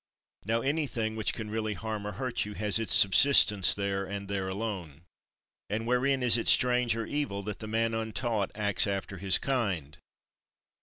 [0.45, 4.49] Now anything which can really harm or hurt you has its subsistence there, and there
[4.49, 5.03] alone.
[5.69, 9.99] And wherein is it strange or evil that the man untaught acts after his kind?